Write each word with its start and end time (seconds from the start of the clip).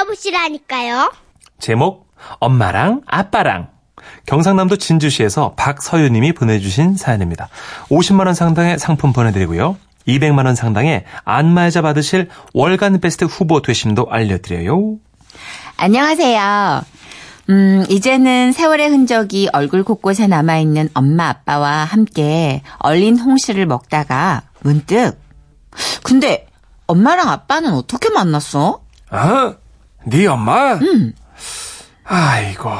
들어보시라니까요. 0.00 1.12
제목 1.58 2.08
엄마랑 2.38 3.02
아빠랑 3.06 3.68
경상남도 4.26 4.76
진주시에서 4.76 5.54
박서유님이 5.56 6.32
보내주신 6.32 6.96
사연입니다. 6.96 7.48
50만 7.90 8.26
원 8.26 8.34
상당의 8.34 8.78
상품 8.78 9.12
보내드리고요. 9.12 9.76
200만 10.06 10.46
원 10.46 10.54
상당의 10.54 11.04
안마의자 11.24 11.82
받으실 11.82 12.28
월간 12.54 13.00
베스트 13.00 13.24
후보 13.24 13.60
되심도 13.62 14.06
알려드려요. 14.10 14.96
안녕하세요. 15.76 16.82
음, 17.50 17.84
이제는 17.88 18.52
세월의 18.52 18.88
흔적이 18.88 19.48
얼굴 19.52 19.82
곳곳에 19.82 20.26
남아있는 20.26 20.90
엄마 20.94 21.28
아빠와 21.28 21.84
함께 21.84 22.62
얼린 22.78 23.18
홍시를 23.18 23.66
먹다가 23.66 24.42
문득 24.60 25.18
근데 26.02 26.46
엄마랑 26.86 27.28
아빠는 27.28 27.72
어떻게 27.72 28.10
만났어? 28.10 28.80
아, 29.10 29.54
네 30.04 30.26
엄마? 30.26 30.78
응. 30.80 31.12
아이고, 32.04 32.70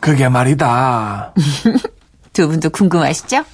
그게 0.00 0.28
말이다. 0.28 1.32
두 2.32 2.48
분도 2.48 2.68
궁금하시죠? 2.70 3.44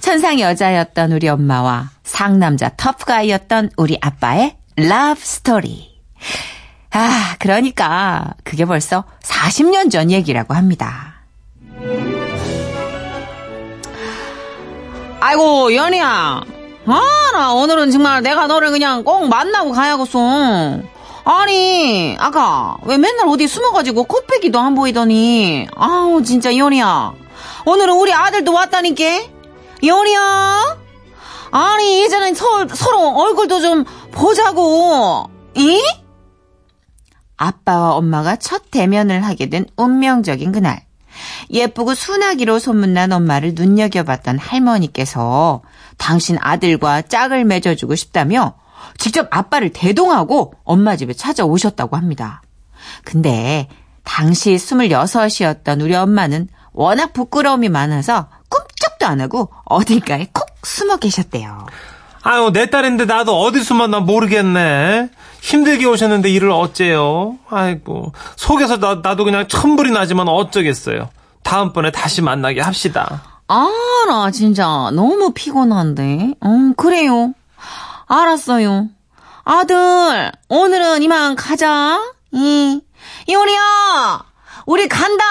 천상 0.00 0.38
여자였던 0.40 1.12
우리 1.12 1.28
엄마와 1.28 1.90
상남자 2.04 2.70
터프가이였던 2.76 3.70
우리 3.76 3.98
아빠의 4.00 4.56
러브 4.76 5.20
스토리. 5.20 5.88
아, 6.90 7.36
그러니까 7.38 8.34
그게 8.44 8.64
벌써 8.64 9.04
40년 9.22 9.90
전 9.90 10.10
얘기라고 10.10 10.54
합니다. 10.54 11.14
아이고, 15.20 15.74
연희야. 15.74 16.42
아, 16.86 17.30
나 17.32 17.52
오늘은 17.52 17.90
정말 17.90 18.22
내가 18.22 18.46
너를 18.46 18.70
그냥 18.70 19.04
꼭 19.04 19.28
만나고 19.28 19.72
가야겠어. 19.72 20.80
아니, 21.30 22.16
아까 22.18 22.78
왜 22.84 22.96
맨날 22.96 23.28
어디 23.28 23.46
숨어가지고 23.46 24.04
코빼기도 24.04 24.58
안 24.58 24.74
보이더니. 24.74 25.68
아우, 25.76 26.22
진짜 26.22 26.56
연희야. 26.56 27.12
오늘은 27.66 27.94
우리 27.96 28.14
아들도 28.14 28.50
왔다니까? 28.50 29.04
연희야? 29.84 30.78
아니, 31.50 32.02
이제는 32.04 32.34
서, 32.34 32.66
서로 32.68 33.10
얼굴도 33.10 33.60
좀 33.60 33.84
보자고. 34.10 35.28
이? 35.54 35.82
아빠와 37.36 37.92
엄마가 37.96 38.36
첫 38.36 38.70
대면을 38.70 39.22
하게 39.22 39.50
된 39.50 39.66
운명적인 39.76 40.50
그날. 40.52 40.82
예쁘고 41.50 41.94
순하기로 41.94 42.58
소문난 42.58 43.12
엄마를 43.12 43.52
눈여겨봤던 43.54 44.38
할머니께서 44.38 45.60
당신 45.98 46.38
아들과 46.40 47.02
짝을 47.02 47.44
맺어주고 47.44 47.96
싶다며 47.96 48.54
직접 48.96 49.28
아빠를 49.30 49.70
대동하고 49.70 50.54
엄마 50.64 50.96
집에 50.96 51.12
찾아오셨다고 51.12 51.96
합니다. 51.96 52.42
근데 53.04 53.68
당시 54.04 54.54
26이었던 54.54 55.82
우리 55.82 55.94
엄마는 55.94 56.48
워낙 56.72 57.12
부끄러움이 57.12 57.68
많아서 57.68 58.28
꿈쩍도 58.48 59.06
안 59.06 59.20
하고 59.20 59.50
어딜가에 59.64 60.28
콕 60.32 60.46
숨어 60.62 60.96
계셨대요. 60.96 61.66
아유, 62.22 62.50
내 62.52 62.68
딸인데 62.68 63.04
나도 63.04 63.40
어디 63.40 63.62
숨었나 63.62 64.00
모르겠네. 64.00 65.08
힘들게 65.40 65.86
오셨는데 65.86 66.30
일을 66.30 66.50
어째요? 66.50 67.38
아이고, 67.48 68.12
속에서 68.36 68.78
나, 68.78 69.00
나도 69.02 69.24
그냥 69.24 69.46
천불이 69.46 69.92
나지만 69.92 70.28
어쩌겠어요. 70.28 71.10
다음번에 71.42 71.90
다시 71.90 72.20
만나게 72.20 72.60
합시다. 72.60 73.22
아, 73.46 73.68
나 74.08 74.30
진짜 74.30 74.66
너무 74.92 75.32
피곤한데. 75.32 76.34
음, 76.44 76.74
그래요. 76.74 77.32
알았어요. 78.08 78.88
아들, 79.44 80.32
오늘은 80.48 81.02
이만 81.02 81.36
가자. 81.36 82.00
이, 82.32 82.80
이효리야, 83.26 84.24
우리 84.66 84.88
간다. 84.88 85.24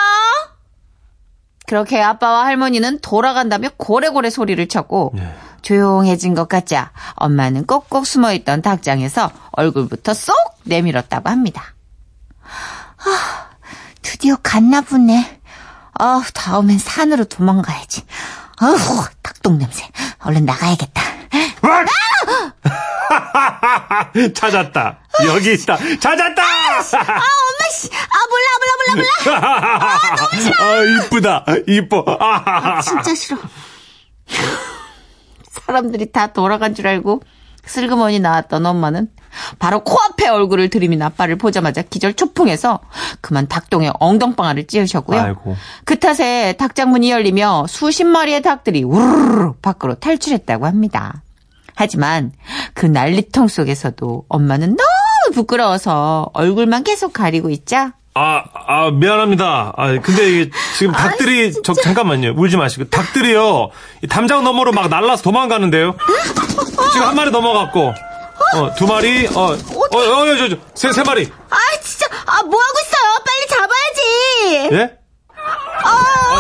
그렇게 1.68 2.02
아빠와 2.02 2.46
할머니는 2.46 3.00
돌아간다며 3.02 3.70
고래고래 3.76 4.30
소리를 4.30 4.66
쳤고 4.68 5.12
네. 5.16 5.36
조용해진 5.62 6.34
것 6.34 6.48
같자 6.48 6.92
엄마는 7.16 7.66
꼭꼭 7.66 8.08
숨어있던 8.08 8.62
닭장에서 8.62 9.32
얼굴부터 9.52 10.14
쏙 10.14 10.34
내밀었다고 10.64 11.30
합니다. 11.30 11.76
아, 12.42 13.50
드디어 14.02 14.38
갔나 14.42 14.80
보네. 14.80 15.42
아, 16.00 16.24
다음엔 16.34 16.80
산으로 16.80 17.26
도망가야지. 17.26 18.04
아우, 18.60 18.78
닭똥 19.22 19.58
냄새. 19.58 19.90
얼른 20.20 20.46
나가야겠다. 20.46 21.17
찾았다. 24.34 25.00
여기 25.26 25.54
있다. 25.54 25.78
찾았다! 26.00 26.42
아, 26.42 26.98
엄마 26.98 27.70
씨. 27.72 27.90
아, 27.94 28.18
몰라, 28.30 28.48
몰라, 28.60 28.74
몰라, 28.78 28.94
몰라. 29.26 29.40
아, 30.60 30.84
이쁘다. 31.06 31.46
이뻐. 31.68 32.04
아, 32.20 32.82
진짜 32.82 33.14
싫어. 33.16 33.38
사람들이 35.52 36.12
다 36.12 36.28
돌아간 36.28 36.76
줄 36.76 36.88
알고 36.88 37.22
슬그머니 37.66 38.20
나왔던 38.20 38.66
엄마는 38.66 39.10
바로 39.60 39.84
코앞에 39.84 40.28
얼굴을 40.28 40.70
들이민 40.70 41.02
아빠를 41.02 41.38
보자마자 41.38 41.82
기절 41.82 42.14
초풍해서 42.14 42.80
그만 43.22 43.48
닭똥에 43.48 43.92
엉덩방아를 44.00 44.68
찌으셨고요. 44.68 45.20
아이고. 45.20 45.56
그 45.84 46.00
탓에 46.00 46.54
닭장문이 46.54 47.12
열리며 47.12 47.66
수십 47.68 48.06
마리의 48.06 48.42
닭들이 48.42 48.84
우르르 48.84 49.54
밖으로 49.62 49.96
탈출했다고 49.96 50.66
합니다. 50.66 51.22
하지만 51.78 52.32
그 52.74 52.86
난리통 52.88 53.48
속에서도 53.48 54.26
엄마는 54.28 54.76
너무 54.76 55.34
부끄러워서 55.36 56.32
얼굴만 56.34 56.84
계속 56.84 57.14
가리고 57.14 57.50
있자 57.52 57.94
아, 58.20 58.44
아, 58.66 58.90
미안합니다. 58.90 59.74
아, 59.78 59.88
근데 60.02 60.28
이게 60.28 60.50
지금 60.76 60.92
닭들이, 60.92 61.54
저, 61.64 61.74
잠깐만요. 61.76 62.34
울지 62.36 62.58
마시고. 62.58 62.86
닭들이요. 62.90 63.70
이 64.02 64.08
담장 64.08 64.44
너머로 64.44 64.72
막 64.72 64.88
날라서 64.90 65.22
도망가는데요. 65.22 65.96
지금 66.94 67.06
한 67.06 67.16
마리 67.16 67.30
넘어갔고. 67.30 67.94
어, 68.56 68.74
두 68.76 68.88
마리, 68.88 69.28
어, 69.28 69.40
어, 69.40 69.52
어, 69.54 70.36
저, 70.36 70.50
저, 70.50 70.56
세, 70.74 70.92
세 70.94 71.04
마리. 71.04 71.32
아 71.52 71.58
진짜 71.84 72.08
아 72.26 72.42
뭐 72.42 72.60
하고 72.60 72.80
있어요 72.82 73.06
빨리 73.24 73.48
잡아야지 73.54 74.02
예? 74.78 74.98
어 75.86 75.90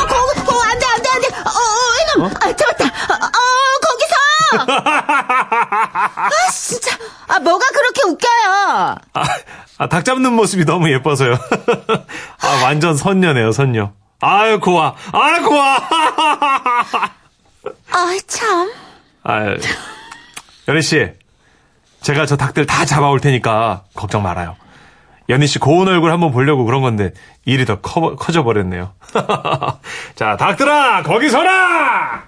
거기 0.08 0.46
거 0.48 0.60
안돼 0.64 0.86
안 0.86 1.02
돼 1.04 1.10
안 1.10 1.22
돼 1.22 1.28
어, 1.28 1.50
어 1.50 1.62
이놈 2.02 2.26
아잡았다 2.26 2.86
어, 2.86 3.14
어 3.14 3.40
거기서 3.86 4.16
아 6.16 6.30
진짜 6.52 6.98
아 7.28 7.40
뭐가 7.40 7.66
그렇게 7.74 8.02
웃겨요 8.08 8.96
아, 9.14 9.24
아, 9.80 9.88
닭 9.90 10.04
잡는 10.06 10.34
모습이 10.34 10.66
너무 10.66 10.92
예뻐서요. 10.92 11.34
아, 12.42 12.64
완전 12.64 12.96
선녀네요, 12.98 13.52
선녀. 13.52 13.92
아유, 14.22 14.60
고와. 14.60 14.96
아유, 15.12 15.44
고와. 15.44 15.78
아 17.92 18.18
참 18.28 18.72
아유, 19.24 19.58
연희 20.68 20.82
씨. 20.82 21.08
제가 22.02 22.26
저 22.26 22.38
닭들 22.38 22.66
다 22.66 22.86
잡아올 22.86 23.20
테니까 23.20 23.84
걱정 23.94 24.24
말아요. 24.24 24.56
연희 25.30 25.46
씨 25.48 25.60
고운 25.60 25.88
얼굴 25.88 26.12
한번 26.12 26.32
보려고 26.32 26.64
그런 26.66 26.82
건데 26.82 27.12
일이 27.46 27.66
더 27.66 27.82
커, 27.82 28.16
커져 28.16 28.44
버렸네요. 28.44 28.94
자, 30.16 30.38
닭들아, 30.38 31.04
거기 31.04 31.30
서라! 31.30 32.24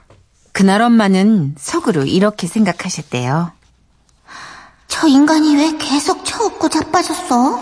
그날 0.52 0.82
엄마는 0.82 1.56
속으로 1.58 2.04
이렇게 2.04 2.48
생각하셨대요 2.48 3.54
저 4.90 5.08
인간이 5.08 5.56
왜 5.56 5.78
계속 5.78 6.26
쳐웃고 6.26 6.68
자빠졌어? 6.68 7.62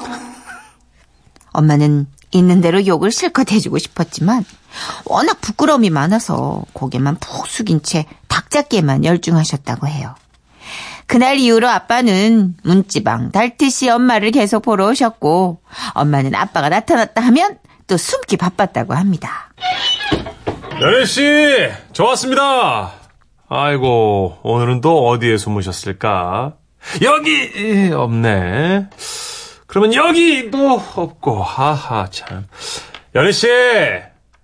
엄마는 1.54 2.08
있는 2.32 2.62
대로 2.62 2.86
욕을 2.86 3.12
실컷 3.12 3.52
해주고 3.52 3.78
싶었지만 3.78 4.44
워낙 5.06 5.40
부끄러움이 5.42 5.90
많아서 5.92 6.64
고개만 6.74 7.18
푹 7.20 7.48
숙인 7.48 7.82
채 7.84 8.06
닭잡기에만 8.28 9.06
열중하셨다고 9.06 9.88
해요. 9.88 10.16
그날 11.06 11.38
이후로 11.38 11.70
아빠는 11.70 12.56
문지방 12.64 13.32
달듯이 13.32 13.90
엄마를 13.90 14.32
계속 14.32 14.62
보러 14.62 14.88
오셨고 14.90 15.62
엄마는 15.94 16.36
아빠가 16.36 16.70
나타났다 16.70 17.22
하면 17.22 17.58
또 17.88 17.96
숨기 17.98 18.36
바빴다고 18.36 18.94
합니다. 18.94 19.54
연희 20.82 21.06
씨, 21.06 21.22
저 21.94 22.04
왔습니다. 22.06 22.92
아이고, 23.50 24.38
오늘은 24.44 24.82
또 24.82 25.08
어디에 25.08 25.38
숨으셨을까? 25.38 26.56
여기 27.02 27.52
에, 27.56 27.92
없네. 27.92 28.88
그러면 29.68 29.94
여기도 29.94 30.82
없고, 30.96 31.42
하하 31.44 32.08
참. 32.10 32.48
연희 33.16 33.32
씨, 33.34 33.48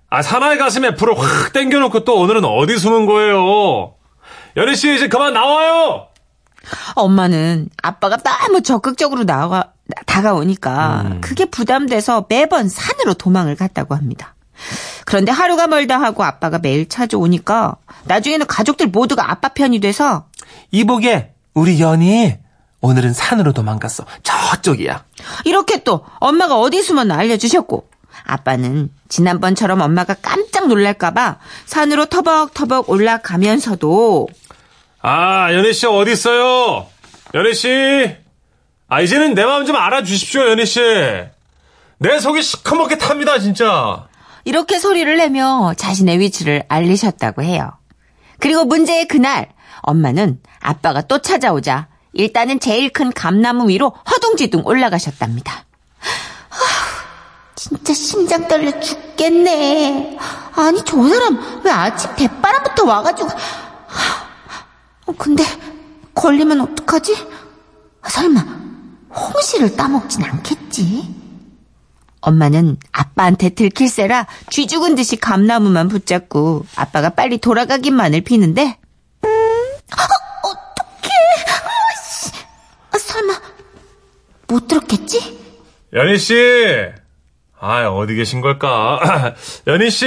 아 0.10 0.22
사나이 0.22 0.57
가슴에 0.57 0.95
불을 0.95 1.18
확 1.18 1.54
땡겨놓고 1.54 2.04
또 2.04 2.19
오늘은 2.19 2.44
어디 2.45 2.78
숨은 2.78 3.06
거예요? 3.06 3.95
연희 4.57 4.75
씨 4.75 4.95
이제 4.95 5.07
그만 5.07 5.34
나와요. 5.34 6.07
엄마는 6.95 7.69
아빠가 7.81 8.18
너무 8.18 8.62
적극적으로 8.62 9.25
나와, 9.25 9.72
다가오니까 10.06 11.01
음. 11.06 11.22
그게 11.22 11.46
부담돼서 11.46 12.25
매번 12.30 12.69
산으로 12.69 13.16
도망을 13.16 13.56
갔다고 13.56 13.96
합니다. 13.96 14.36
그런데 15.06 15.31
하루가 15.31 15.68
멀다 15.68 16.00
하고 16.00 16.24
아빠가 16.24 16.60
매일 16.60 16.88
찾아오니까 16.88 17.75
나중에는 18.06 18.46
가족들 18.48 18.88
모두가 18.88 19.30
아빠 19.30 19.50
편이 19.50 19.80
돼서 19.80 20.28
이보게 20.72 21.32
우리 21.53 21.79
연희 21.79 22.38
오늘은 22.81 23.13
산으로 23.13 23.53
도망갔어. 23.53 24.05
저 24.23 24.33
저쪽이야. 24.53 25.05
이렇게 25.45 25.83
또 25.83 26.05
엄마가 26.19 26.59
어디 26.59 26.81
숨었나 26.81 27.15
알려주셨고 27.17 27.89
아빠는 28.25 28.89
지난번처럼 29.09 29.81
엄마가 29.81 30.15
깜짝 30.21 30.67
놀랄까봐 30.67 31.39
산으로 31.65 32.05
터벅터벅 32.05 32.89
올라가면서도 32.89 34.27
아, 35.01 35.51
연희 35.53 35.73
씨 35.73 35.85
어디 35.85 36.13
있어요? 36.13 36.88
연희 37.33 37.53
씨. 37.53 38.15
아, 38.88 39.01
이제는 39.01 39.33
내 39.33 39.44
마음 39.44 39.65
좀 39.65 39.75
알아주십시오, 39.75 40.50
연희 40.51 40.65
씨. 40.65 40.79
내 41.97 42.19
속이 42.19 42.41
시커멓게 42.41 43.00
탑니다, 43.00 43.39
진짜. 43.39 44.07
이렇게 44.45 44.79
소리를 44.79 45.17
내며 45.17 45.73
자신의 45.75 46.19
위치를 46.19 46.63
알리셨다고 46.69 47.44
해요. 47.44 47.71
그리고 48.39 48.63
문제의 48.63 49.07
그날 49.07 49.50
엄마는 49.83 50.41
아빠가 50.59 51.01
또 51.01 51.19
찾아오자 51.19 51.88
일단은 52.13 52.59
제일 52.59 52.91
큰 52.91 53.12
감나무 53.12 53.69
위로 53.69 53.94
허둥지둥 54.09 54.63
올라가셨답니다. 54.65 55.65
진짜 57.56 57.94
심장 57.94 58.47
떨려 58.47 58.77
죽겠네. 58.80 60.18
아니, 60.56 60.83
저 60.83 61.07
사람 61.07 61.62
왜 61.63 61.71
아침 61.71 62.13
대바람부터 62.15 62.85
와가지고. 62.85 63.30
어, 65.06 65.13
근데 65.18 65.44
걸리면 66.13 66.62
어떡하지? 66.62 67.15
아, 68.01 68.09
설마 68.09 68.41
홍시를 69.15 69.75
따먹진 69.75 70.24
않겠지? 70.24 71.24
엄마는 72.21 72.77
아빠한테 72.91 73.50
들킬세라 73.50 74.27
쥐 74.50 74.68
죽은 74.68 74.95
듯이 74.95 75.18
감나무만 75.18 75.89
붙잡고 75.89 76.65
아빠가 76.75 77.09
빨리 77.09 77.38
돌아가기만을 77.38 78.21
비는데 78.21 78.77
아, 82.92 82.98
설마 82.98 83.34
못 84.48 84.68
들었겠지? 84.68 85.40
연희 85.94 86.18
씨. 86.18 86.36
아, 87.60 87.88
어디 87.88 88.16
계신 88.16 88.42
걸까? 88.42 89.36
연희 89.68 89.90
씨. 89.90 90.06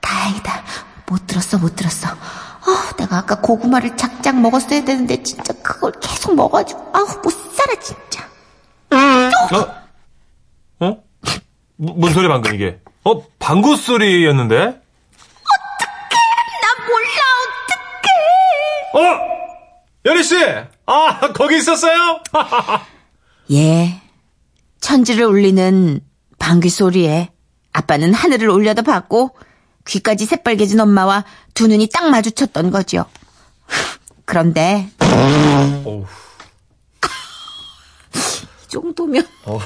다행이다. 0.00 0.64
못 1.08 1.26
들었어, 1.26 1.58
못 1.58 1.76
들었어. 1.76 2.08
아, 2.08 2.92
내가 2.98 3.18
아까 3.18 3.40
고구마를 3.40 3.96
작작 3.96 4.40
먹었어야 4.40 4.84
되는데 4.84 5.22
진짜 5.22 5.52
그걸 5.62 5.92
계속 6.00 6.34
먹어가지고 6.34 6.90
아우 6.94 7.06
못 7.22 7.30
살아 7.30 7.74
진짜. 7.78 8.24
어? 8.90 10.86
어? 10.86 11.04
뭐- 11.76 11.94
뭔 11.96 12.12
소리 12.12 12.26
방금 12.28 12.54
이게? 12.54 12.80
어, 13.04 13.22
방구 13.38 13.76
소리였는데? 13.76 14.80
어! 18.94 19.00
연희 20.04 20.22
씨! 20.22 20.36
아, 20.86 21.32
거기 21.32 21.56
있었어요? 21.56 22.20
예 23.52 24.00
천지를 24.80 25.24
울리는 25.24 26.00
방귀 26.38 26.68
소리에 26.68 27.30
아빠는 27.72 28.14
하늘을 28.14 28.48
올려다 28.48 28.82
봤고 28.82 29.36
귀까지 29.86 30.26
새빨개진 30.26 30.78
엄마와 30.80 31.24
두 31.54 31.66
눈이 31.66 31.88
딱 31.92 32.08
마주쳤던 32.08 32.70
거죠. 32.70 33.04
그런데 34.24 34.88
이 38.14 38.68
정도면 38.68 39.26
어. 39.46 39.58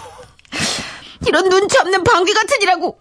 이런 1.27 1.49
눈치 1.49 1.79
없는 1.79 2.03
방귀 2.03 2.33
같으니라고 2.33 2.99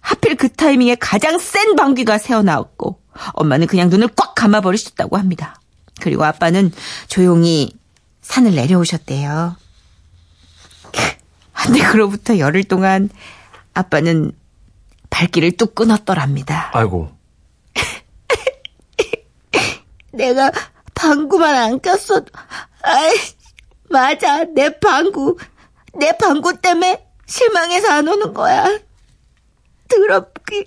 하필 0.00 0.36
그 0.36 0.48
타이밍에 0.50 0.94
가장 0.94 1.38
센 1.38 1.74
방귀가 1.74 2.18
새어나왔고 2.18 3.00
엄마는 3.32 3.66
그냥 3.66 3.88
눈을 3.88 4.08
꽉 4.16 4.34
감아버리셨다고 4.34 5.16
합니다. 5.16 5.60
그리고 6.00 6.24
아빠는 6.24 6.72
조용히 7.08 7.72
산을 8.22 8.54
내려오셨대요. 8.54 9.56
근데 11.64 11.82
그로부터 11.88 12.38
열흘 12.38 12.64
동안 12.64 13.08
아빠는 13.74 14.32
발길을 15.10 15.52
뚝 15.52 15.74
끊었더랍니다. 15.74 16.70
아이고. 16.74 17.10
내가 20.12 20.50
방구만 20.94 21.54
안 21.54 21.80
꼈어. 21.80 22.22
아이 22.82 23.14
맞아 23.88 24.44
내 24.44 24.78
방구 24.78 25.38
내 25.94 26.16
방구 26.16 26.60
때문에 26.60 27.06
실망해서 27.26 27.88
안 27.88 28.08
오는 28.08 28.34
거야. 28.34 28.78
더럽게 29.88 30.64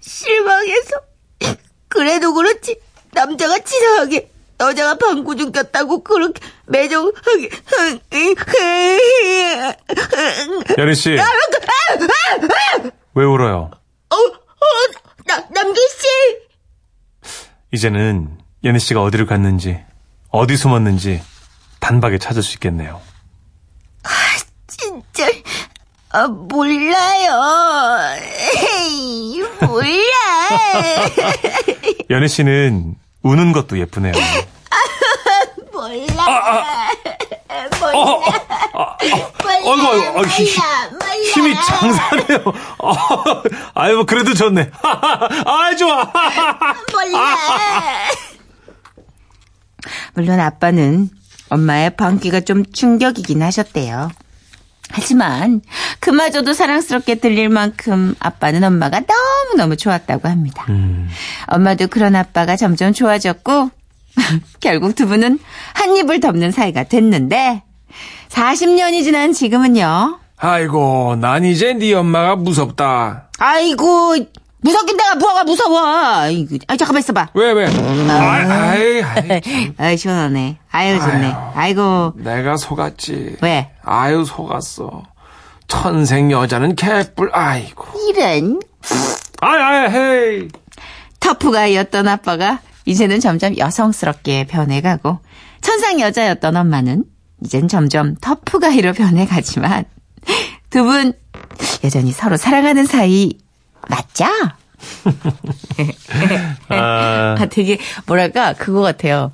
실망해서 0.00 0.96
그래도 1.90 2.32
그렇지 2.32 2.80
남자가 3.12 3.58
치사하게 3.58 4.30
여자가 4.60 4.96
방구 4.96 5.36
좀 5.36 5.52
꼈다고 5.52 6.02
그렇게 6.02 6.40
매정하게 6.66 7.50
연희 10.78 10.94
씨. 10.94 11.10
왜 13.14 13.24
울어요? 13.24 13.70
어, 14.10 14.16
어, 14.16 14.66
나, 15.26 15.44
남기 15.50 15.80
씨 15.80 16.06
이제는 17.72 18.38
연희 18.64 18.78
씨가 18.78 19.02
어디를 19.02 19.26
갔는지, 19.26 19.82
어디 20.28 20.56
숨었는지 20.56 21.22
단박에 21.80 22.18
찾을 22.18 22.42
수 22.42 22.54
있겠네요. 22.54 23.00
진짜 24.66 25.26
아, 26.12 26.26
몰라요 26.26 28.18
에이, 28.18 29.40
몰라 29.60 29.94
연희 32.10 32.26
씨는 32.28 32.96
우는 33.22 33.52
것도 33.52 33.78
예쁘네요. 33.78 34.12
몰라 35.72 35.96
몰라 36.08 36.90
어, 37.94 38.22
아, 38.72 38.96
어이구, 39.00 39.68
어이구, 39.68 40.18
아, 40.18 40.22
힘- 40.24 40.60
몰라 40.90 41.14
힘이 41.32 41.54
장사네요. 41.54 42.44
어, 42.78 42.92
아유, 43.74 43.94
뭐 43.96 44.04
그래도 44.04 44.34
좋네. 44.34 44.68
아, 44.82 45.76
좋아. 45.76 46.10
몰라 46.92 47.30
물론 50.14 50.40
아빠는 50.40 51.08
엄마의 51.50 51.96
방귀가 51.96 52.40
좀 52.40 52.64
충격이긴 52.72 53.42
하셨대요. 53.42 54.10
하지만 54.92 55.62
그마저도 56.00 56.52
사랑스럽게 56.54 57.16
들릴 57.16 57.48
만큼 57.48 58.14
아빠는 58.20 58.64
엄마가 58.64 59.00
너무너무 59.00 59.76
좋았다고 59.76 60.28
합니다. 60.28 60.66
엄마도 61.46 61.86
그런 61.88 62.16
아빠가 62.16 62.56
점점 62.56 62.92
좋아졌고 62.92 63.70
결국 64.60 64.94
두 64.94 65.06
분은 65.06 65.38
한 65.74 65.96
입을 65.96 66.20
덮는 66.20 66.50
사이가 66.52 66.84
됐는데 66.84 67.62
40년이 68.30 69.02
지난 69.04 69.32
지금은요. 69.32 70.18
아이고, 70.38 71.16
난 71.20 71.44
이제 71.44 71.74
네 71.74 71.92
엄마가 71.92 72.36
무섭다. 72.36 73.28
아이고 73.38 74.16
무섭긴 74.62 74.96
내가 74.96 75.14
뭐가 75.16 75.44
무서워. 75.44 75.80
아이고, 75.86 76.56
아 76.66 76.76
잠깐만 76.76 77.00
있어봐. 77.00 77.28
왜, 77.34 77.52
왜? 77.52 77.66
아이, 77.66 78.46
아이, 78.50 79.02
아이, 79.02 79.40
아이 79.76 79.96
시원하네. 79.96 80.58
아유 80.70 80.98
좋네. 80.98 81.34
아이고 81.54 82.12
내가 82.16 82.56
속았지. 82.56 83.36
왜? 83.42 83.70
아유, 83.82 84.24
속았어. 84.24 85.02
천생 85.70 86.30
여자는 86.30 86.76
개뿔, 86.76 87.30
아이고. 87.32 87.86
이런 88.10 88.60
아이, 89.40 89.58
아이, 89.62 89.90
헤이. 89.90 90.48
터프가이였던 91.20 92.08
아빠가 92.08 92.60
이제는 92.84 93.20
점점 93.20 93.56
여성스럽게 93.56 94.44
변해가고 94.46 95.18
천상 95.60 96.00
여자였던 96.00 96.56
엄마는 96.56 97.04
이젠 97.44 97.68
점점 97.68 98.16
터프가이로 98.16 98.92
변해가지만 98.94 99.84
두 100.70 100.84
분 100.84 101.12
여전히 101.84 102.10
서로 102.12 102.36
사랑하는 102.36 102.86
사이 102.86 103.32
맞죠? 103.88 104.24
아, 106.68 106.74
아, 107.38 107.46
되게 107.50 107.78
뭐랄까 108.06 108.54
그거 108.54 108.80
같아요. 108.80 109.30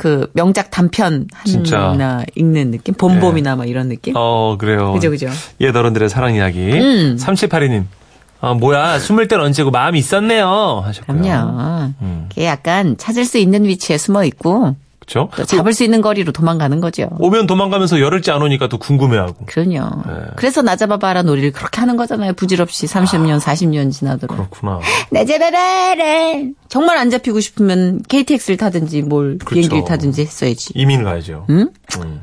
그 0.00 0.30
명작 0.32 0.70
단편. 0.70 1.26
하나 1.70 2.24
읽는 2.34 2.70
느낌, 2.70 2.94
봄봄이나 2.94 3.54
막 3.56 3.68
이런 3.68 3.90
느낌. 3.90 4.14
어, 4.16 4.56
그래요. 4.58 4.94
그죠, 4.94 5.10
그죠. 5.10 5.28
옛 5.60 5.76
어른들의 5.76 6.08
사랑 6.08 6.34
이야기. 6.34 6.72
음. 6.72 7.16
3782님. 7.20 7.84
아, 8.40 8.54
뭐야, 8.54 8.98
숨을 8.98 9.28
땐 9.28 9.40
언제고 9.40 9.70
마음이 9.70 9.98
있었네요. 9.98 10.82
하셨고요. 10.86 11.20
그럼요. 11.20 11.92
음. 12.00 12.26
그게 12.30 12.46
약간 12.46 12.96
찾을 12.96 13.26
수 13.26 13.36
있는 13.36 13.64
위치에 13.64 13.98
숨어 13.98 14.24
있고 14.24 14.74
또 15.14 15.44
잡을 15.44 15.72
수 15.72 15.84
있는 15.84 16.00
거리로 16.00 16.32
도망가는 16.32 16.80
거죠. 16.80 17.08
오면 17.18 17.46
도망가면서 17.46 18.00
열흘째 18.00 18.32
안 18.32 18.42
오니까 18.42 18.68
또 18.68 18.78
궁금해하고. 18.78 19.46
그럼요. 19.46 20.02
네. 20.06 20.12
그래서 20.36 20.62
나 20.62 20.76
잡아봐라 20.76 21.22
놀이를 21.22 21.52
그렇게 21.52 21.80
하는 21.80 21.96
거잖아요. 21.96 22.32
부질없이 22.34 22.86
30년, 22.86 23.40
40년 23.40 23.90
지나도록. 23.92 24.36
그렇구나. 24.36 24.80
나 25.10 25.24
잡아봐라. 25.24 26.04
정말 26.68 26.98
안 26.98 27.10
잡히고 27.10 27.40
싶으면 27.40 28.02
KTX를 28.08 28.56
타든지 28.56 29.02
뭘 29.02 29.38
그렇죠. 29.38 29.54
비행기를 29.54 29.84
타든지 29.84 30.22
했어야지. 30.22 30.72
이민 30.74 31.02
가야죠. 31.02 31.46
응? 31.50 31.68
음. 31.98 32.20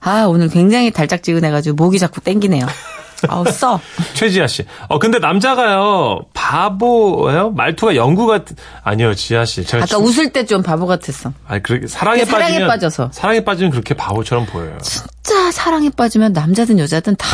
아, 0.00 0.24
오늘 0.24 0.48
굉장히 0.48 0.90
달짝지근해가지고 0.90 1.76
목이 1.76 1.98
자꾸 1.98 2.20
땡기네요. 2.20 2.66
아우, 3.28 3.44
써. 3.50 3.80
최지아 4.14 4.46
씨. 4.46 4.64
어, 4.88 4.98
근데 4.98 5.18
남자가요, 5.18 6.20
바보예요? 6.34 7.50
말투가 7.50 7.96
영구 7.96 8.26
같은, 8.26 8.56
아니요, 8.84 9.14
지아 9.14 9.44
씨. 9.44 9.64
제가 9.64 9.84
아까 9.84 9.86
지- 9.86 10.02
웃을 10.02 10.32
때 10.32 10.44
좀 10.46 10.62
바보 10.62 10.86
같았어. 10.86 11.32
아니, 11.46 11.62
그렇게, 11.62 11.86
사랑에 11.86 12.20
그게 12.20 12.30
사랑에 12.30 12.48
빠지면. 12.52 12.68
빠져서. 12.68 13.10
사랑에 13.12 13.44
빠지면 13.44 13.70
그렇게 13.72 13.94
바보처럼 13.94 14.46
보여요. 14.46 14.78
진짜 14.82 15.50
사랑에 15.52 15.90
빠지면 15.90 16.32
남자든 16.32 16.78
여자든 16.78 17.16
다 17.16 17.26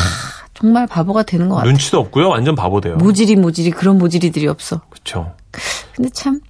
정말 0.55 0.87
바보가 0.87 1.25
되는 1.25 1.49
것 1.49 1.57
같아. 1.57 1.67
눈치도 1.69 1.99
없고요. 2.01 2.29
완전 2.29 2.55
바보 2.55 2.81
돼요. 2.81 2.97
모질이 2.97 3.37
모질이 3.37 3.71
그런 3.73 3.99
모질이들이 3.99 4.47
없어. 4.49 4.81
그쵸. 4.91 5.33
근데 5.95 6.09
참 6.13 6.41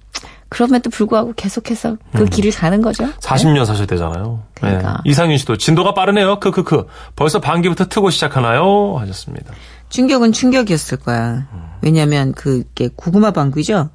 그럼에도 0.49 0.89
불구하고 0.89 1.33
계속해서 1.35 1.97
그 2.13 2.21
음. 2.21 2.25
길을 2.29 2.51
가는 2.51 2.81
거죠. 2.81 3.11
40년 3.19 3.65
사셨대잖아요. 3.65 4.43
그러니까. 4.53 5.01
네. 5.03 5.09
이상윤 5.11 5.37
씨도 5.37 5.57
진도가 5.57 5.93
빠르네요. 5.93 6.39
크크크. 6.39 6.85
벌써 7.15 7.39
반기부터 7.39 7.85
트고 7.85 8.09
시작하나요? 8.09 8.95
하셨습니다. 8.97 9.53
충격은 9.89 10.31
충격이었을 10.31 10.99
거야. 10.99 11.47
왜냐면 11.81 12.33
그게 12.33 12.89
고구마 12.95 13.31
방귀죠. 13.31 13.89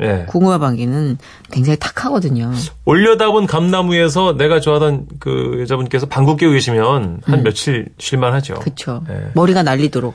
예. 0.00 0.24
고구마 0.28 0.58
방귀는 0.58 1.18
굉장히 1.50 1.78
탁하거든요. 1.78 2.52
올려다본 2.84 3.46
감나무에서 3.46 4.36
내가 4.36 4.60
좋아하던 4.60 5.06
그 5.20 5.58
여자분께서 5.60 6.06
방구 6.06 6.36
끼고 6.36 6.52
계시면 6.52 7.20
한 7.24 7.42
며칠 7.42 7.88
쉴만 7.98 8.32
하죠. 8.34 8.54
음. 8.54 8.60
그쵸. 8.60 9.04
예. 9.10 9.30
머리가 9.34 9.62
날리도록. 9.62 10.14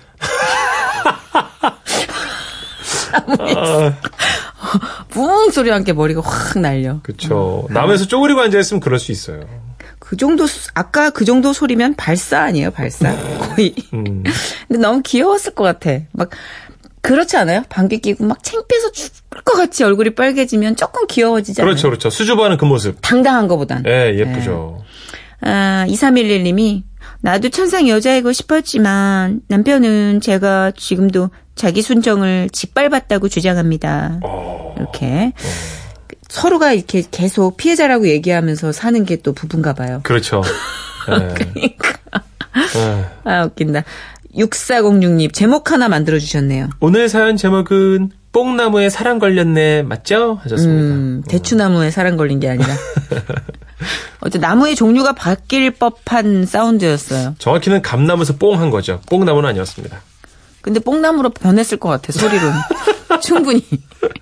뿡 5.10 5.52
소리와 5.52 5.76
함께 5.78 5.94
머리가 5.94 6.22
확 6.22 6.60
날려. 6.60 7.00
그쵸. 7.04 7.68
나무에서 7.70 8.06
쪼그리고 8.08 8.42
앉아 8.42 8.60
있으면 8.60 8.80
그럴 8.82 9.00
수 9.00 9.12
있어요. 9.12 9.42
그 10.00 10.16
정도 10.16 10.48
수- 10.48 10.70
아까 10.74 11.10
그 11.10 11.26
정도 11.26 11.52
소리면 11.54 11.96
발사 11.96 12.42
아니에요 12.42 12.72
발사 12.72 13.14
거의. 13.56 13.76
음. 13.94 14.24
근데 14.68 14.80
너무 14.82 15.02
귀여웠을 15.04 15.54
것 15.56 15.64
같아. 15.64 15.92
막 16.14 16.30
그렇지 17.02 17.38
않아요? 17.38 17.64
방귀 17.70 18.00
끼고 18.00 18.26
막 18.26 18.44
창피해서 18.44 18.92
죽을 18.92 19.42
것 19.44 19.54
같이 19.54 19.84
얼굴이 19.84 20.12
빨개지면 20.16 20.76
조금 20.76 21.08
귀여워지잖아요. 21.08 21.66
그렇죠, 21.70 21.88
그렇죠. 21.90 22.10
수줍어하는 22.10 22.58
그 22.58 22.66
모습. 22.66 22.98
당당한 23.02 23.48
거보단. 23.48 23.84
예, 23.88 24.14
예쁘죠. 24.18 24.84
아, 25.42 25.86
2311님이 25.88 26.84
나도 27.22 27.50
천상 27.50 27.88
여자이고 27.88 28.32
싶었지만 28.34 29.42
남편은 29.48 30.20
제가 30.22 30.72
지금도 30.76 31.30
자기 31.58 31.82
순정을 31.82 32.50
짓밟았다고 32.52 33.28
주장합니다. 33.30 34.20
이렇게 34.78 35.34
서로가 36.30 36.74
이렇게 36.74 37.04
계속 37.10 37.58
피해자라고 37.58 38.08
얘기하면서 38.08 38.72
사는 38.72 39.04
게 39.06 39.18
또 39.24 39.34
부부인가 39.34 39.74
봐요. 39.74 40.00
그렇죠. 40.04 40.42
예. 41.10 41.64
예. 42.76 43.06
아, 43.24 43.44
웃긴다. 43.46 43.84
6406님 44.36 45.34
제목 45.34 45.72
하나 45.72 45.88
만들어 45.90 46.20
주셨네요. 46.20 46.70
오늘 46.80 47.10
사연 47.10 47.38
제목은 47.38 48.12
뽕나무에 48.34 48.90
사랑 48.90 49.18
걸렸네 49.20 49.82
맞죠? 49.84 50.40
하셨습니다. 50.44 50.84
음, 50.96 51.24
대추나무에 51.28 51.90
사랑 51.90 52.18
걸린 52.18 52.40
게 52.40 52.50
아니라. 52.50 52.68
어째 54.22 54.38
나무의 54.38 54.76
종류가 54.76 55.14
바뀔 55.14 55.72
법한 55.72 56.46
사운드였어요. 56.46 57.36
정확히는 57.40 57.82
감나무에서 57.82 58.36
뽕 58.38 58.60
한 58.60 58.70
거죠. 58.70 59.00
뽕나무는 59.10 59.50
아니었습니다. 59.50 60.02
근데 60.62 60.80
뽕나무로 60.80 61.30
변했을 61.32 61.78
것 61.78 61.90
같아, 61.90 62.12
소리로는. 62.12 62.54
충분히. 63.22 63.66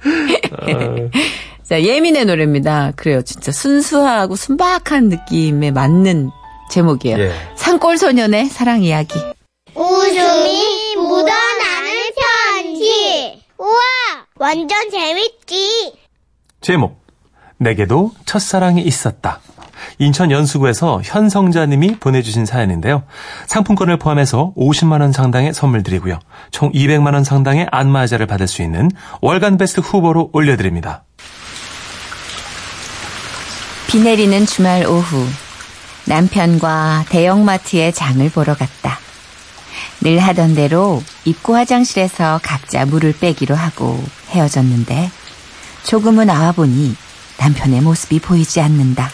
자, 1.63 1.81
예민의 1.81 2.25
노래입니다. 2.25 2.93
그래요. 2.95 3.21
진짜 3.23 3.51
순수하고 3.51 4.35
순박한 4.35 5.09
느낌에 5.09 5.71
맞는 5.71 6.29
제목이에요. 6.71 7.19
예. 7.19 7.31
산골 7.55 7.97
소년의 7.97 8.45
사랑 8.47 8.83
이야기. 8.83 9.15
웃음이 9.73 10.95
묻어나는 10.95 11.91
편지. 12.53 13.43
우와, 13.57 13.79
완전 14.37 14.89
재밌지. 14.91 15.93
제목 16.61 17.03
내게도 17.57 18.11
첫사랑이 18.25 18.81
있었다. 18.81 19.39
인천 19.99 20.31
연수구에서 20.31 21.01
현성자님이 21.03 21.99
보내주신 21.99 22.45
사연인데요. 22.45 23.03
상품권을 23.47 23.97
포함해서 23.97 24.53
50만 24.55 25.01
원 25.01 25.11
상당의 25.11 25.53
선물 25.53 25.83
드리고요. 25.83 26.19
총 26.51 26.71
200만 26.71 27.13
원 27.13 27.23
상당의 27.23 27.67
안마자를 27.71 28.25
받을 28.27 28.47
수 28.47 28.61
있는 28.61 28.89
월간 29.21 29.57
베스트 29.57 29.81
후보로 29.81 30.29
올려드립니다. 30.33 31.03
비 33.87 33.99
내리는 33.99 34.45
주말 34.45 34.85
오후 34.85 35.25
남편과 36.05 37.05
대형마트에 37.09 37.91
장을 37.91 38.29
보러 38.29 38.55
갔다. 38.55 38.99
늘 40.01 40.19
하던 40.19 40.55
대로 40.55 41.01
입구 41.23 41.55
화장실에서 41.55 42.39
각자 42.43 42.85
물을 42.85 43.13
빼기로 43.17 43.55
하고 43.55 44.03
헤어졌는데 44.29 45.09
조금은 45.83 46.27
나와 46.27 46.51
보니 46.51 46.95
남편의 47.39 47.81
모습이 47.81 48.19
보이지 48.19 48.61
않는다. 48.61 49.09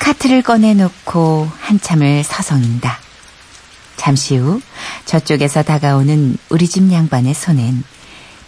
카트를 0.00 0.42
꺼내놓고 0.42 1.48
한참을 1.60 2.24
서성인다. 2.24 2.98
잠시 3.96 4.36
후 4.36 4.60
저쪽에서 5.04 5.62
다가오는 5.62 6.36
우리 6.48 6.66
집 6.66 6.90
양반의 6.90 7.34
손엔 7.34 7.84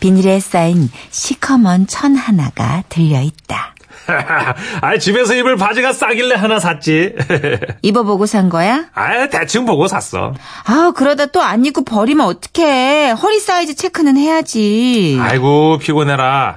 비닐에 0.01 0.41
쌓인 0.41 0.91
시커먼 1.11 1.87
천 1.87 2.17
하나가 2.17 2.83
들려있다. 2.89 3.75
아, 4.81 4.99
집에서 4.99 5.35
입을 5.35 5.57
바지가 5.57 5.93
싸길래 5.93 6.35
하나 6.35 6.59
샀지. 6.59 7.15
입어보고 7.83 8.27
산 8.27 8.49
거야? 8.49 8.87
아, 8.95 9.29
대충 9.29 9.65
보고 9.65 9.87
샀어. 9.87 10.35
아, 10.65 10.93
그러다 10.97 11.27
또 11.27 11.41
안 11.41 11.65
입고 11.65 11.85
버리면 11.85 12.27
어떡해. 12.27 13.11
허리 13.11 13.39
사이즈 13.39 13.77
체크는 13.77 14.17
해야지. 14.17 15.19
아이고, 15.21 15.79
피곤해라. 15.79 16.57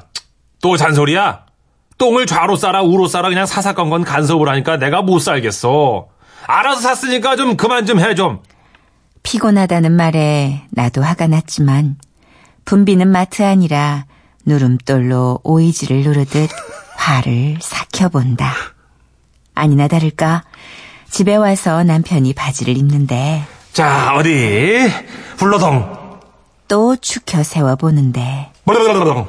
또 0.61 0.75
잔소리야? 0.77 1.44
똥을 1.97 2.25
좌로 2.25 2.55
싸라, 2.55 2.81
우로 2.81 3.07
싸라, 3.07 3.29
그냥 3.29 3.45
사사건건 3.45 4.03
간섭을 4.03 4.49
하니까 4.49 4.77
내가 4.77 5.01
못 5.01 5.19
살겠어. 5.19 6.07
알아서 6.47 6.81
샀으니까 6.81 7.35
좀 7.35 7.55
그만 7.55 7.85
좀 7.85 7.99
해, 7.99 8.15
좀. 8.15 8.39
피곤하다는 9.23 9.91
말에 9.91 10.61
나도 10.69 11.01
화가 11.01 11.27
났지만 11.27 11.97
붐비는 12.65 13.07
마트 13.07 13.43
아니라 13.43 14.05
누름돌로 14.45 15.39
오이지를 15.43 16.03
누르듯 16.03 16.49
화를 16.95 17.57
삭혀본다. 17.59 18.53
아니나 19.55 19.87
다를까 19.87 20.43
집에 21.09 21.35
와서 21.35 21.83
남편이 21.83 22.33
바지를 22.33 22.77
입는데 22.77 23.43
자, 23.73 24.13
어디? 24.15 24.77
불러동. 25.37 26.19
또 26.67 26.95
축혀 26.95 27.41
세워보는데 27.43 28.51
블르르르르. 28.65 29.25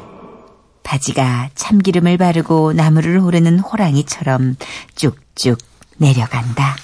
바지가 0.87 1.51
참기름을 1.57 2.17
바르고 2.17 2.73
나무를 2.73 3.21
호르는 3.21 3.59
호랑이처럼 3.59 4.55
쭉쭉 4.95 5.59
내려간다. 5.97 6.77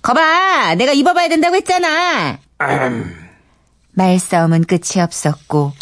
거봐, 0.00 0.76
내가 0.76 0.92
입어봐야 0.92 1.28
된다고 1.28 1.56
했잖아. 1.56 2.38
말싸움은 3.92 4.64
끝이 4.64 5.02
없었고 5.02 5.72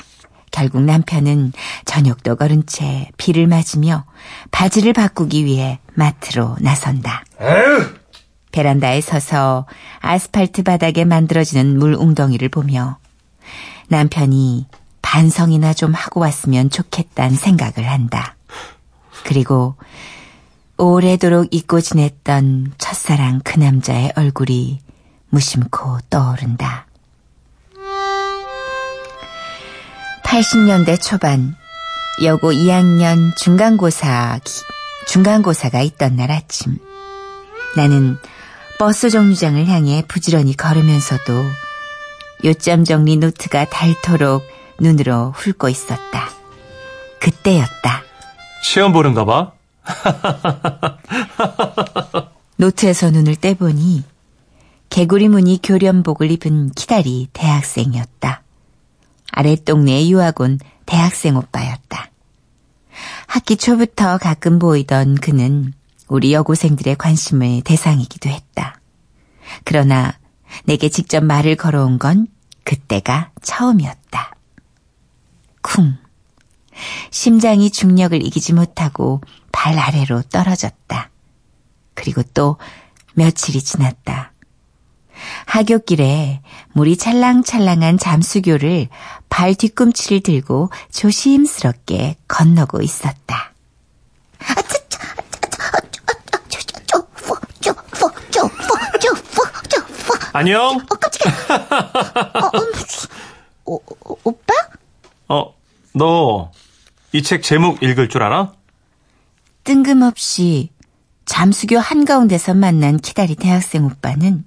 결국 0.51 0.83
남편은 0.83 1.53
저녁도 1.85 2.35
거른 2.35 2.67
채 2.67 3.09
비를 3.17 3.47
맞으며 3.47 4.05
바지를 4.51 4.93
바꾸기 4.93 5.45
위해 5.45 5.79
마트로 5.95 6.57
나선다. 6.61 7.25
베란다에 8.51 9.01
서서 9.01 9.67
아스팔트 10.01 10.65
바닥에 10.65 11.05
만들어지는 11.05 11.79
물 11.79 11.95
웅덩이를 11.95 12.49
보며 12.49 12.99
남편이 13.89 14.67
반성이나 15.09 15.75
좀 15.75 15.93
하고 15.93 16.21
왔으면 16.21 16.71
좋겠다는 16.71 17.37
생각을 17.37 17.89
한다. 17.91 18.37
그리고 19.25 19.75
오래도록 20.79 21.49
잊고 21.53 21.81
지냈던 21.83 22.73
첫사랑 22.79 23.43
그 23.45 23.59
남자의 23.59 24.13
얼굴이 24.17 24.81
무심코 25.29 25.99
떠오른다. 26.09 26.87
80년대 30.25 31.01
초반 31.01 31.55
여고 32.23 32.51
2학년 32.53 33.37
중간고사 33.37 34.41
기- 34.43 34.63
중간고사가 35.07 35.83
있던 35.83 36.17
날 36.17 36.31
아침 36.33 36.79
나는 37.77 38.17
버스 38.79 39.11
정류장을 39.11 39.67
향해 39.69 40.03
부지런히 40.09 40.57
걸으면서도 40.57 41.45
요점 42.45 42.85
정리 42.85 43.17
노트가 43.19 43.67
닳도록 43.67 44.43
눈으로 44.81 45.33
훑고 45.33 45.69
있었다. 45.69 46.31
그때였다. 47.21 48.03
시험 48.63 48.93
보는가 48.93 49.25
봐. 49.25 49.53
노트에서 52.57 53.11
눈을 53.11 53.37
떼보니 53.37 54.05
개구리 54.91 55.29
무늬 55.29 55.59
교련복을 55.63 56.31
입은 56.31 56.71
키다리 56.71 57.29
대학생이었다. 57.33 58.43
아랫동네의 59.33 60.13
유학 60.13 60.41
온 60.41 60.59
대학생 60.87 61.37
오빠였다. 61.37 62.11
학기 63.27 63.57
초부터 63.57 64.19
가끔 64.19 64.59
보이던 64.59 65.17
그는 65.17 65.73
우리 66.09 66.33
여고생들의 66.33 66.97
관심의 66.97 67.63
대상이기도 67.63 68.31
했다. 68.31 68.81
그러나 69.65 70.17
내게 70.65 70.89
직접 70.89 71.25
말을 71.25 71.57
걸어온 71.57 71.99
건 71.99 72.29
그때가 72.63 73.33
처음이었다. 73.43 74.34
쿵. 75.65 75.97
심장이 77.11 77.71
중력을 77.71 78.25
이기지 78.25 78.53
못하고 78.53 79.21
발 79.51 79.79
아래로 79.79 80.23
떨어졌다. 80.23 81.11
그리고 81.95 82.23
또 82.35 82.59
며칠이 83.15 83.63
지났다. 83.63 84.33
하굣길에 85.47 86.43
물이 86.73 86.99
찰랑찰랑한 86.99 87.99
잠수교를 87.99 88.89
발 89.31 89.55
뒤꿈치를 89.55 90.21
들고 90.21 90.71
조심스럽게 90.93 92.17
건너고 92.29 92.83
있었다. 92.83 93.53
안녕? 100.35 100.85
오, 103.65 103.77
오, 103.77 104.19
오빠? 104.25 104.64
어, 105.29 105.55
너 105.95 106.51
이 107.13 107.23
책 107.23 107.43
제목 107.45 107.83
읽을 107.83 108.09
줄 108.09 108.23
알아? 108.25 108.53
뜬금없이 109.63 110.71
잠수교 111.27 111.79
한가운데서 111.79 112.55
만난 112.55 112.97
키다리 112.99 113.37
대학생 113.37 113.85
오빠는 113.85 114.45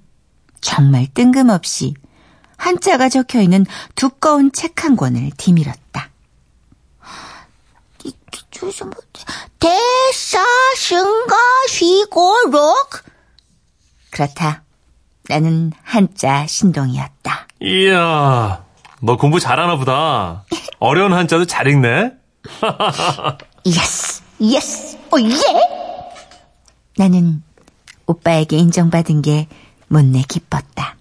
정말 0.60 1.06
뜬금없이 1.14 1.94
한자가 2.58 3.08
적혀 3.08 3.40
있는 3.40 3.64
두꺼운 3.94 4.52
책 4.52 4.84
한 4.84 4.96
권을 4.96 5.30
디밀었다. 5.36 6.10
조심, 8.50 8.90
대사승가 9.60 11.36
휘고록. 11.70 12.90
그렇다. 14.10 14.62
나는 15.28 15.72
한자 15.82 16.46
신동이었다. 16.46 17.46
이야, 17.62 18.64
너 19.00 19.16
공부 19.16 19.38
잘하나 19.40 19.76
보다. 19.76 20.44
어려운 20.78 21.12
한자도 21.12 21.46
잘 21.46 21.66
읽네? 21.68 22.12
Yes, 23.66 24.22
yes, 24.40 24.98
oh, 25.12 25.20
yeah! 25.20 25.34
나는 26.96 27.42
오빠에게 28.06 28.56
인정받은 28.56 29.22
게 29.22 29.48
못내 29.88 30.22
기뻤다. 30.28 30.96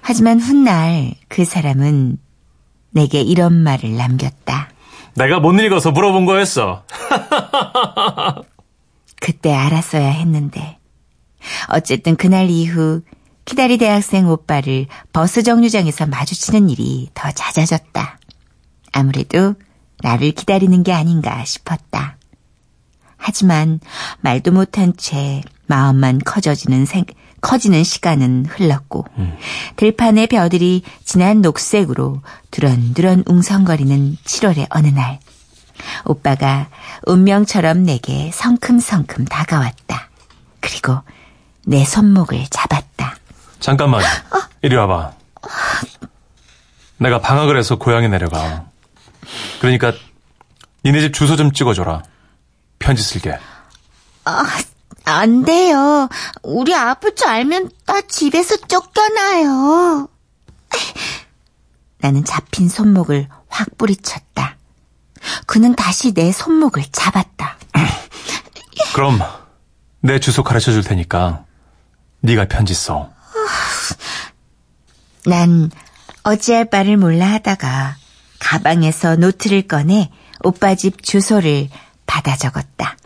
하지만 0.00 0.40
훗날 0.40 1.14
그 1.28 1.44
사람은 1.44 2.18
내게 2.90 3.20
이런 3.20 3.52
말을 3.52 3.96
남겼다. 3.96 4.70
내가 5.14 5.40
못 5.40 5.52
읽어서 5.60 5.90
물어본 5.90 6.26
거였어. 6.26 6.84
그때 9.20 9.52
알았어야 9.52 10.08
했는데. 10.08 10.78
어쨌든 11.68 12.16
그날 12.16 12.50
이후 12.50 13.02
키다리 13.44 13.78
대학생 13.78 14.28
오빠를 14.28 14.86
버스 15.12 15.42
정류장에서 15.42 16.06
마주치는 16.06 16.68
일이 16.70 17.08
더 17.14 17.30
잦아졌다. 17.30 18.18
아무래도 18.92 19.54
나를 20.02 20.32
기다리는 20.32 20.82
게 20.82 20.92
아닌가 20.92 21.44
싶었다. 21.44 22.16
하지만 23.16 23.80
말도 24.20 24.52
못한 24.52 24.94
채 24.96 25.42
마음만 25.66 26.20
커져지는 26.24 26.86
생, 26.86 27.04
커지는 27.40 27.82
시간은 27.84 28.46
흘렀고 28.46 29.04
들판의 29.76 30.26
벼들이 30.28 30.82
진한 31.04 31.40
녹색으로 31.40 32.22
두런두런 32.50 33.24
웅성거리는 33.26 34.16
7월의 34.24 34.66
어느 34.70 34.88
날 34.88 35.20
오빠가 36.04 36.68
운명처럼 37.06 37.84
내게 37.84 38.30
성큼성큼 38.32 39.26
다가왔다. 39.26 40.08
그리고 40.60 41.00
내 41.66 41.84
손목을 41.84 42.46
잡았다. 42.50 43.16
잠깐만, 43.60 44.02
이리 44.62 44.76
와봐. 44.76 45.12
내가 46.98 47.20
방학을 47.20 47.58
해서 47.58 47.76
고향에 47.76 48.08
내려가. 48.08 48.66
그러니까 49.60 49.92
니네 50.84 51.00
집 51.00 51.14
주소 51.14 51.36
좀 51.36 51.52
찍어줘라. 51.52 52.02
편지 52.78 53.02
쓸게. 53.02 53.38
안 55.04 55.44
돼요. 55.44 56.08
우리 56.42 56.74
아플 56.74 57.14
줄 57.14 57.28
알면 57.28 57.70
나 57.86 58.00
집에서 58.02 58.56
쫓겨나요. 58.56 60.08
나는 61.98 62.24
잡힌 62.24 62.68
손목을 62.68 63.28
확 63.48 63.78
뿌리쳤다. 63.78 64.56
그는 65.46 65.74
다시 65.74 66.12
내 66.12 66.32
손목을 66.32 66.84
잡았다. 66.92 67.56
그럼 68.94 69.20
내 70.00 70.20
주소 70.20 70.42
가르쳐 70.42 70.72
줄 70.72 70.82
테니까 70.82 71.44
네가 72.20 72.46
편지 72.48 72.74
써. 72.74 73.10
난 75.24 75.70
어찌할 76.22 76.70
바를 76.70 76.96
몰라 76.96 77.26
하다가 77.32 77.96
가방에서 78.38 79.16
노트를 79.16 79.62
꺼내 79.62 80.10
오빠 80.42 80.74
집 80.74 81.02
주소를 81.02 81.68
받아 82.06 82.36
적었다. 82.36 82.96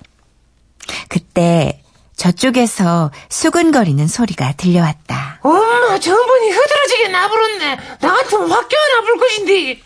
그때 1.08 1.82
저쪽에서 2.16 3.10
수근거리는 3.30 4.06
소리가 4.06 4.52
들려왔다. 4.52 5.40
엄마, 5.42 5.98
전분이 5.98 6.50
흐드러지게 6.50 7.08
나불었네. 7.08 7.76
나 8.00 8.14
같으면 8.14 8.50
확 8.50 8.68
깨어나불 8.68 9.18
것인데. 9.18 9.82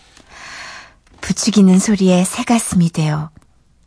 부추기는 1.20 1.78
소리에 1.78 2.24
새가슴이 2.24 2.90
되어 2.90 3.30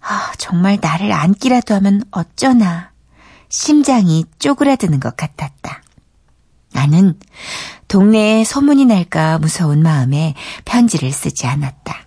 아, 0.02 0.32
정말 0.38 0.80
나를 0.82 1.12
안기라도 1.12 1.76
하면 1.76 2.02
어쩌나 2.12 2.92
심장이 3.50 4.26
쪼그라드는 4.40 5.00
것 5.00 5.16
같았다. 5.18 5.82
나는 6.78 7.18
동네에 7.88 8.44
소문이 8.44 8.86
날까 8.86 9.40
무서운 9.40 9.82
마음에 9.82 10.36
편지를 10.64 11.12
쓰지 11.12 11.48
않았다. 11.48 12.06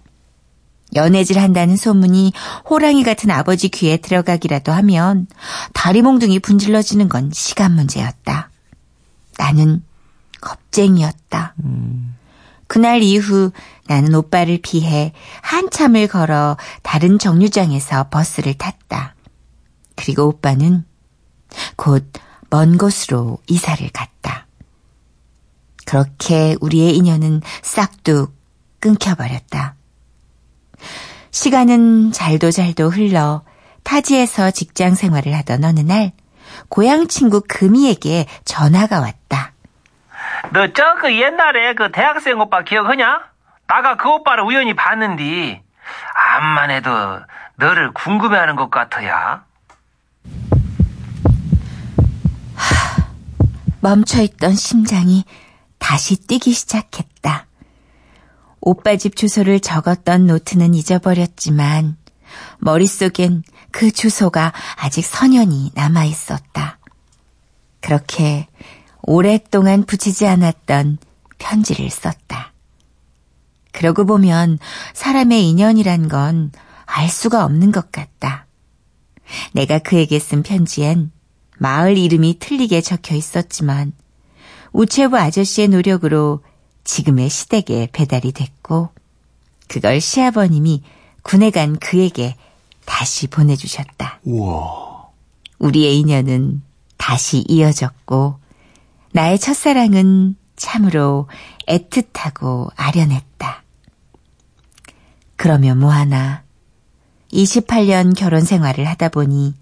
연애질 0.94 1.40
한다는 1.40 1.76
소문이 1.76 2.32
호랑이 2.68 3.02
같은 3.02 3.32
아버지 3.32 3.68
귀에 3.68 3.96
들어가기라도 3.96 4.70
하면 4.70 5.26
다리 5.72 6.02
몽둥이 6.02 6.38
분질러지는 6.38 7.08
건 7.08 7.32
시간 7.32 7.74
문제였다. 7.74 8.50
나는 9.38 9.82
겁쟁이였다. 10.40 11.56
그날 12.68 13.02
이후 13.02 13.50
나는 13.88 14.14
오빠를 14.14 14.60
피해 14.62 15.12
한참을 15.42 16.06
걸어 16.06 16.56
다른 16.84 17.18
정류장에서 17.18 18.08
버스를 18.10 18.54
탔다. 18.54 19.16
그리고 19.96 20.28
오빠는 20.28 20.84
곧 21.74 22.12
먼 22.50 22.78
곳으로 22.78 23.38
이사를 23.46 23.88
갔다. 23.90 24.46
그렇게 25.90 26.56
우리의 26.60 26.96
인연은 26.96 27.42
싹둑 27.62 28.32
끊겨버렸다. 28.78 29.74
시간은 31.32 32.12
잘도 32.12 32.52
잘도 32.52 32.90
흘러 32.90 33.42
타지에서 33.82 34.52
직장 34.52 34.94
생활을 34.94 35.34
하던 35.38 35.64
어느 35.64 35.80
날 35.80 36.12
고향 36.68 37.08
친구 37.08 37.42
금이에게 37.48 38.26
전화가 38.44 39.00
왔다. 39.00 39.52
너 40.52 40.68
저 40.72 40.94
그 41.00 41.12
옛날에 41.20 41.74
그 41.74 41.90
대학생 41.90 42.38
오빠 42.40 42.62
기억하냐? 42.62 43.22
나가 43.66 43.96
그 43.96 44.08
오빠를 44.10 44.44
우연히 44.44 44.76
봤는디 44.76 45.60
암만 46.14 46.70
해도 46.70 46.90
너를 47.56 47.92
궁금해하는 47.94 48.54
것 48.54 48.70
같아야. 48.70 49.42
멈춰있던 53.80 54.54
심장이 54.54 55.24
다시 55.80 56.14
뛰기 56.14 56.52
시작했다. 56.52 57.46
오빠 58.60 58.94
집 58.96 59.16
주소를 59.16 59.58
적었던 59.58 60.28
노트는 60.28 60.74
잊어버렸지만 60.74 61.96
머릿속엔 62.58 63.42
그 63.72 63.90
주소가 63.90 64.52
아직 64.76 65.04
선연히 65.04 65.72
남아 65.74 66.04
있었다. 66.04 66.78
그렇게 67.80 68.46
오랫동안 69.02 69.84
붙이지 69.84 70.28
않았던 70.28 70.98
편지를 71.38 71.90
썼다. 71.90 72.52
그러고 73.72 74.06
보면 74.06 74.60
사람의 74.94 75.48
인연이란 75.48 76.08
건 76.08 76.52
알 76.92 77.08
수가 77.08 77.44
없는 77.44 77.70
것 77.70 77.92
같다. 77.92 78.46
내가 79.52 79.78
그에게 79.78 80.18
쓴 80.18 80.42
편지엔 80.42 81.12
마을 81.58 81.96
이름이 81.96 82.38
틀리게 82.40 82.80
적혀 82.80 83.14
있었지만 83.14 83.92
우체부 84.72 85.18
아저씨의 85.18 85.68
노력으로 85.68 86.40
지금의 86.84 87.28
시댁에 87.28 87.88
배달이 87.92 88.32
됐고 88.32 88.90
그걸 89.68 90.00
시아버님이 90.00 90.82
군에 91.22 91.50
간 91.50 91.78
그에게 91.78 92.36
다시 92.84 93.26
보내주셨다. 93.28 94.20
우와. 94.24 95.08
우리의 95.58 95.98
인연은 95.98 96.62
다시 96.96 97.44
이어졌고 97.48 98.38
나의 99.12 99.38
첫사랑은 99.38 100.36
참으로 100.56 101.28
애틋하고 101.66 102.70
아련했다. 102.76 103.62
그러면 105.36 105.78
뭐하나 105.78 106.42
28년 107.32 108.16
결혼 108.16 108.42
생활을 108.42 108.86
하다 108.88 109.10
보니 109.10 109.54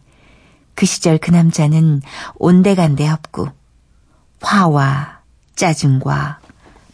그 0.74 0.86
시절 0.86 1.18
그 1.18 1.30
남자는 1.30 2.02
온데간데 2.36 3.08
없고 3.08 3.48
화와 4.40 5.20
짜증과 5.56 6.38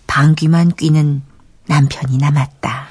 방귀만 0.06 0.72
뀌는 0.72 1.22
남편이 1.66 2.18
남았다. 2.18 2.88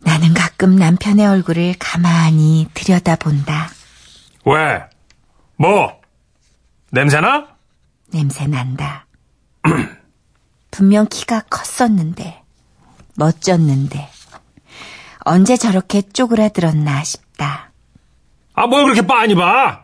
나는 0.00 0.34
가끔 0.34 0.76
남편의 0.76 1.26
얼굴을 1.26 1.74
가만히 1.78 2.68
들여다본다. 2.74 3.70
왜? 4.46 4.84
뭐? 5.56 6.00
냄새나? 6.90 7.48
냄새 8.12 8.46
난다. 8.46 9.06
분명 10.70 11.06
키가 11.08 11.42
컸었는데, 11.50 12.42
멋졌는데, 13.16 14.08
언제 15.20 15.56
저렇게 15.56 16.02
쪼그라들었나 16.02 17.02
싶다. 17.04 17.70
아, 18.54 18.66
뭘 18.66 18.84
그렇게 18.84 19.02
빤히 19.02 19.34
봐? 19.34 19.83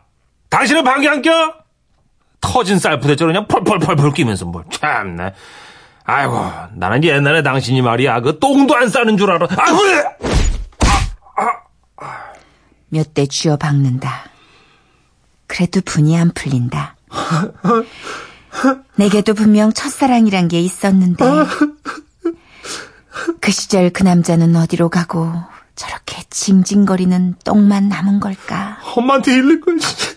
당신은 0.51 0.85
방귀 0.85 1.09
안 1.09 1.23
껴? 1.23 1.55
터진 2.41 2.79
쌀푸대처럼 2.79 3.33
그냥 3.35 3.47
펄펄펄펄 3.49 4.13
끼면서 4.13 4.45
뭘, 4.47 4.65
참네. 4.71 5.35
아이고, 6.05 6.51
나는 6.75 7.05
옛날에 7.05 7.43
당신이 7.43 7.83
말이야, 7.83 8.21
그 8.21 8.39
똥도 8.39 8.75
안 8.75 8.89
싸는 8.89 9.17
줄 9.17 9.31
알아. 9.31 9.47
아이고! 9.57 9.79
몇 12.89 13.15
대 13.15 13.27
쥐어 13.27 13.57
박는다. 13.57 14.25
그래도 15.47 15.81
분이 15.85 16.17
안 16.19 16.33
풀린다. 16.33 16.97
내게도 18.97 19.35
분명 19.35 19.73
첫사랑이란 19.73 20.49
게 20.49 20.61
있었는데, 20.61 21.25
그 23.41 23.51
시절 23.53 23.91
그 23.91 24.03
남자는 24.03 24.57
어디로 24.57 24.89
가고, 24.89 25.33
저렇게 25.75 26.23
징징거리는 26.31 27.37
똥만 27.45 27.89
남은 27.89 28.21
걸까? 28.21 28.79
엄마한테 28.97 29.33
일릴 29.33 29.61
거야, 29.61 29.77
진짜. 29.79 30.11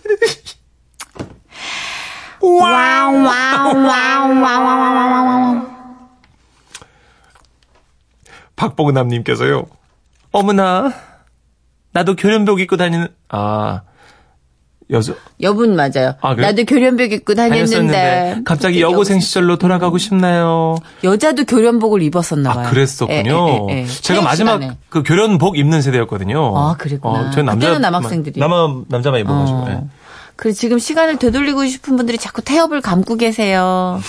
박봉남님께서요. 8.56 9.66
어머나, 10.32 10.94
나도 11.92 12.16
교련복 12.16 12.60
입고 12.60 12.78
다니는, 12.78 13.08
아, 13.30 13.82
여자, 14.89 15.13
여분 15.41 15.76
맞아요. 15.76 16.15
아, 16.22 16.36
그래요? 16.36 16.48
나도 16.48 16.65
교련복 16.65 17.12
입고 17.12 17.36
다녔는데, 17.36 17.65
다녔었는데, 17.65 18.41
갑자기 18.46 18.82
여고생 18.82 19.19
시절로 19.19 19.58
돌아가고 19.58 19.98
싶나요? 19.98 20.76
여자도 21.04 21.46
교련복을 21.46 22.02
입었었나 22.02 22.52
아, 22.52 22.54
봐요. 22.54 22.69
그랬었군요. 22.69 23.67
예, 23.69 23.74
예, 23.74 23.78
예, 23.78 23.82
예. 23.84 23.88
제가 23.88 24.22
마지막 24.22 24.62
시간에. 24.62 24.78
그 24.89 25.04
교련복 25.04 25.58
입는 25.58 25.82
세대였거든요. 25.82 26.58
아, 26.58 26.76
그랬구나. 26.78 27.32
저희 27.32 27.43
남자, 27.43 27.67
그때는 27.67 27.82
남학생들이. 27.82 28.39
남아, 28.39 28.82
남자만 28.88 29.22
입어 29.22 29.34
가지고. 29.34 29.58
어. 29.60 29.67
예. 29.69 29.82
그 30.36 30.52
지금 30.52 30.80
시간을 30.80 31.17
되돌리고 31.17 31.65
싶은 31.67 31.96
분들이 31.96 32.17
자꾸 32.17 32.41
태엽을 32.41 32.82
감고 32.82 33.15
계세요. 33.15 34.02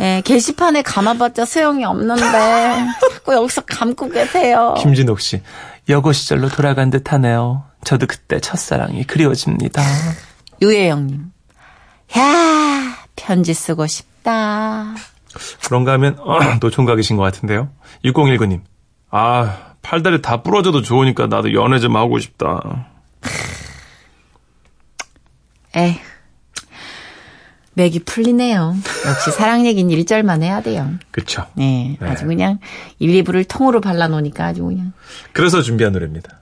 예, 0.00 0.22
게시판에 0.24 0.82
감아봤자 0.82 1.44
소용이 1.44 1.84
없는데 1.84 2.22
자꾸 3.12 3.34
여기서 3.34 3.62
감고 3.62 4.08
계세요. 4.08 4.74
김진옥 4.80 5.20
씨, 5.20 5.42
여고 5.88 6.12
시절로 6.12 6.48
돌아간 6.48 6.90
듯 6.90 7.12
하네요. 7.12 7.64
저도 7.84 8.06
그때 8.06 8.40
첫사랑이 8.40 9.04
그리워집니다. 9.04 9.82
유혜영님, 10.60 11.32
야 12.16 12.96
편지 13.16 13.54
쓰고 13.54 13.86
싶다. 13.86 14.94
그런가 15.64 15.92
하면, 15.92 16.16
어, 16.20 16.38
노총각이신 16.60 17.16
것 17.16 17.22
같은데요. 17.22 17.70
6019님, 18.04 18.60
아, 19.10 19.74
팔다리 19.82 20.22
다 20.22 20.42
부러져도 20.42 20.82
좋으니까 20.82 21.26
나도 21.26 21.52
연애 21.54 21.78
좀 21.80 21.96
하고 21.96 22.18
싶다. 22.18 22.88
에휴, 25.74 25.96
맥이 27.74 28.00
풀리네요. 28.00 28.76
역시 29.06 29.30
사랑 29.32 29.66
얘기는 29.66 29.90
1절만 29.96 30.42
해야 30.42 30.60
돼요. 30.60 30.90
그쵸. 31.10 31.46
네, 31.54 31.96
네. 32.00 32.08
아주 32.08 32.26
그냥 32.26 32.58
1, 32.98 33.24
2부를 33.24 33.46
통으로 33.48 33.80
발라놓으니까 33.80 34.44
아주 34.44 34.64
그냥. 34.64 34.92
그래서 35.32 35.62
준비한 35.62 35.94
노래입니다. 35.94 36.41